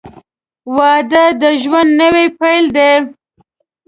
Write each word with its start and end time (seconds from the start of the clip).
•واده 0.75 1.25
د 1.41 1.43
ژوند 1.61 1.91
نوی 2.01 2.27
پیل 2.39 2.65
دی. 2.75 2.91